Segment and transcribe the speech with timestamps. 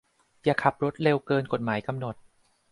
[0.43, 2.15] อย่าขับรถยนต์เร็วเกินกฎหมายกำหนด